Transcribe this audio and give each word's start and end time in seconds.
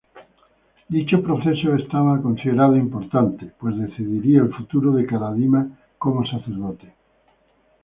Dicho 0.95 1.21
proceso 1.21 1.73
era 1.75 2.21
considerado 2.23 2.75
importante, 2.75 3.51
pues 3.59 3.77
decidiría 3.77 4.41
el 4.41 4.51
futuro 4.51 4.91
de 4.93 5.05
Karadima 5.05 5.77
como 5.99 6.25
sacerdote. 6.25 6.91